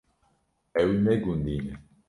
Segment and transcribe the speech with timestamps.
[0.81, 1.73] Ew ne gundî ne.